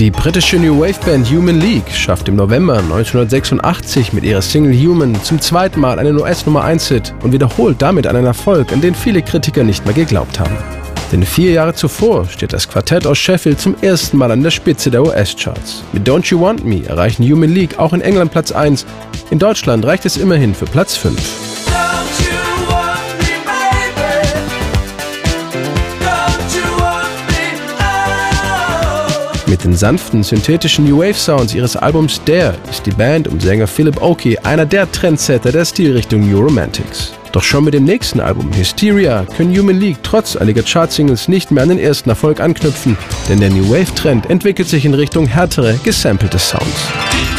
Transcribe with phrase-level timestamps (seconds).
[0.00, 5.14] Die britische New Wave Band Human League schafft im November 1986 mit ihrer Single Human
[5.22, 9.62] zum zweiten Mal einen US-Nummer 1-Hit und wiederholt damit einen Erfolg, an den viele Kritiker
[9.62, 10.56] nicht mehr geglaubt haben.
[11.12, 14.90] Denn vier Jahre zuvor steht das Quartett aus Sheffield zum ersten Mal an der Spitze
[14.90, 15.84] der US-Charts.
[15.92, 18.84] Mit Don't You Want Me erreichen Human League auch in England Platz 1.
[19.30, 21.73] In Deutschland reicht es immerhin für Platz 5.
[29.64, 34.00] den sanften, synthetischen New Wave Sounds ihres Albums Dare ist die Band um Sänger Philip
[34.00, 37.12] Oakey einer der Trendsetter der Stilrichtung New Romantics.
[37.32, 41.64] Doch schon mit dem nächsten Album Hysteria können Human League trotz einiger Chartsingles nicht mehr
[41.64, 42.96] an den ersten Erfolg anknüpfen,
[43.28, 47.33] denn der New Wave Trend entwickelt sich in Richtung härtere, gesampelte Sounds.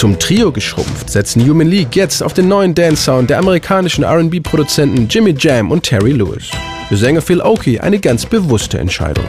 [0.00, 5.34] Zum Trio geschrumpft setzen Human League jetzt auf den neuen Dance-Sound der amerikanischen RB-Produzenten Jimmy
[5.38, 6.50] Jam und Terry Lewis.
[6.90, 9.24] Für Sänger Phil Oakey eine ganz bewusste Entscheidung.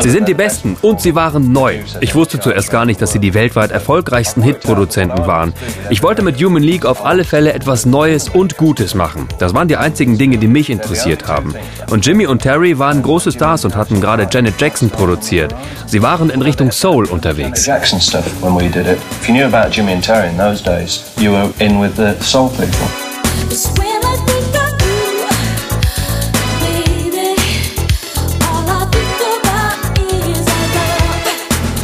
[0.00, 1.80] Sie sind die Besten und sie waren neu.
[2.00, 5.52] Ich wusste zuerst gar nicht, dass sie die weltweit erfolgreichsten Hitproduzenten waren.
[5.90, 9.28] Ich wollte mit Human League auf alle Fälle etwas Neues und Gutes machen.
[9.40, 11.54] Das waren die einzigen Dinge, die mich interessiert haben.
[11.90, 15.54] Und Jimmy und Terry waren große Stars und hatten gerade Janet Jackson produziert.
[15.84, 17.66] Sie waren in Richtung Soul unterwegs.
[19.70, 23.87] Jimmy and Terry in those days, you were in with the soul people.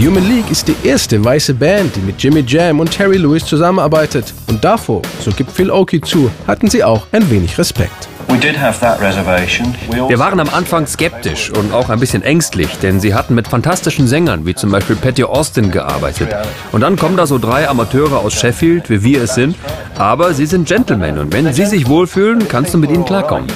[0.00, 4.32] Human League ist die erste weiße Band, die mit Jimmy Jam und Terry Lewis zusammenarbeitet.
[4.48, 8.08] Und davor, so gibt Phil Oakey zu, hatten sie auch ein wenig Respekt.
[10.06, 14.06] Wir waren am Anfang skeptisch und auch ein bisschen ängstlich, denn sie hatten mit fantastischen
[14.06, 16.28] Sängern wie zum Beispiel Patty Austin gearbeitet.
[16.70, 19.56] Und dann kommen da so drei Amateure aus Sheffield, wie wir es sind,
[19.98, 23.48] aber sie sind Gentlemen und wenn sie sich wohlfühlen, kannst du mit ihnen klarkommen.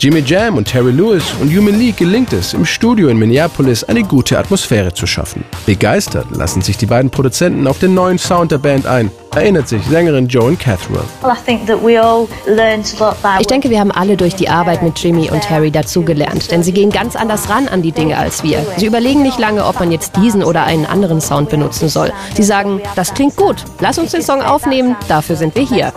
[0.00, 4.02] Jimmy Jam und Terry Lewis und Human League gelingt es, im Studio in Minneapolis eine
[4.02, 5.44] gute Atmosphäre zu schaffen.
[5.66, 9.84] Begeistert lassen sich die beiden Produzenten auf den neuen Sound der Band ein erinnert sich
[9.86, 11.04] Sängerin Joan Catherall.
[13.40, 16.72] Ich denke, wir haben alle durch die Arbeit mit Jimmy und Harry dazugelernt, denn sie
[16.72, 18.64] gehen ganz anders ran an die Dinge als wir.
[18.76, 22.12] Sie überlegen nicht lange, ob man jetzt diesen oder einen anderen Sound benutzen soll.
[22.34, 25.92] Sie sagen, das klingt gut, lass uns den Song aufnehmen, dafür sind wir hier.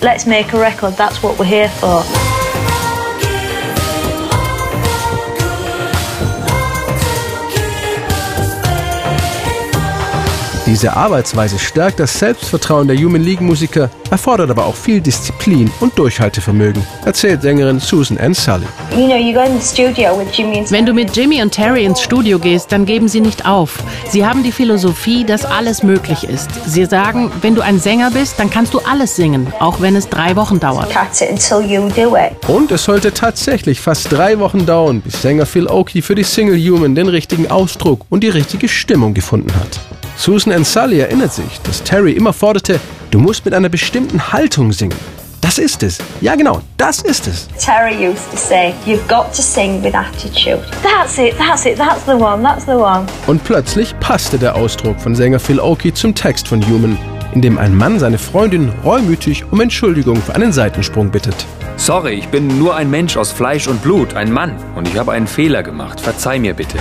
[0.00, 2.02] Let's make a record, that's what we're here for.
[10.72, 15.98] Diese Arbeitsweise stärkt das Selbstvertrauen der Human League Musiker, erfordert aber auch viel Disziplin und
[15.98, 18.64] Durchhaltevermögen, erzählt Sängerin Susan Ann Sully.
[20.70, 23.80] Wenn du mit Jimmy und Terry ins Studio gehst, dann geben sie nicht auf.
[24.08, 26.48] Sie haben die Philosophie, dass alles möglich ist.
[26.66, 30.08] Sie sagen, wenn du ein Sänger bist, dann kannst du alles singen, auch wenn es
[30.08, 30.88] drei Wochen dauert.
[32.48, 36.58] Und es sollte tatsächlich fast drei Wochen dauern, bis Sänger Phil Oakey für die Single
[36.58, 39.78] Human den richtigen Ausdruck und die richtige Stimmung gefunden hat.
[40.22, 42.78] Susan Ann Sully erinnert sich, dass Terry immer forderte,
[43.10, 44.94] du musst mit einer bestimmten Haltung singen.
[45.40, 45.98] Das ist es.
[46.20, 47.48] Ja, genau, das ist es.
[47.58, 50.60] Terry used to say, you've got to sing with attitude.
[50.84, 53.04] That's it, that's it, that's the one, that's the one.
[53.26, 56.96] Und plötzlich passte der Ausdruck von Sänger Phil Oakey zum Text von Human,
[57.34, 61.34] in dem ein Mann seine Freundin reumütig um Entschuldigung für einen Seitensprung bittet.
[61.76, 65.10] Sorry, ich bin nur ein Mensch aus Fleisch und Blut, ein Mann, und ich habe
[65.10, 66.00] einen Fehler gemacht.
[66.00, 66.78] Verzeih mir bitte.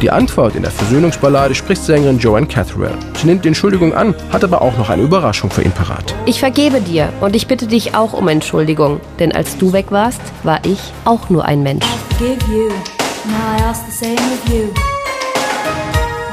[0.00, 2.92] Die Antwort in der Versöhnungsballade spricht Sängerin Joanne Catherall.
[3.16, 6.14] Sie nimmt die Entschuldigung an, hat aber auch noch eine Überraschung für ihn parat.
[6.26, 10.20] Ich vergebe dir und ich bitte dich auch um Entschuldigung, denn als du weg warst,
[10.42, 11.86] war ich auch nur ein Mensch.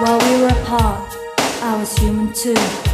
[0.01, 1.00] While we were apart.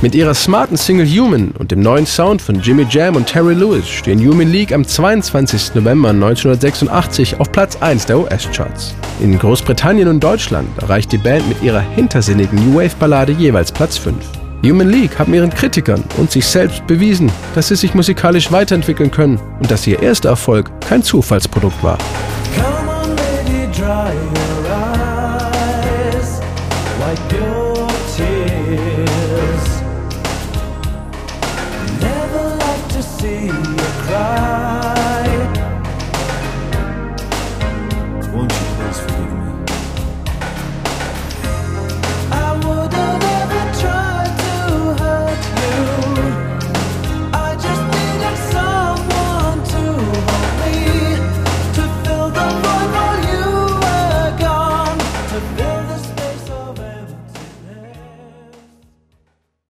[0.01, 3.87] Mit ihrer smarten Single Human und dem neuen Sound von Jimmy Jam und Terry Lewis
[3.87, 5.75] stehen Human League am 22.
[5.75, 8.93] November 1986 auf Platz 1 der US-Charts.
[9.19, 14.15] In Großbritannien und Deutschland erreicht die Band mit ihrer hintersinnigen New Wave-Ballade jeweils Platz 5.
[14.63, 19.39] Human League haben ihren Kritikern und sich selbst bewiesen, dass sie sich musikalisch weiterentwickeln können
[19.59, 21.97] und dass ihr erster Erfolg kein Zufallsprodukt war.